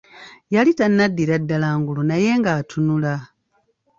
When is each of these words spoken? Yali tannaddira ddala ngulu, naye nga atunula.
Yali 0.53 0.71
tannaddira 0.79 1.35
ddala 1.41 1.69
ngulu, 1.79 2.01
naye 2.09 2.31
nga 2.39 2.51
atunula. 2.59 3.13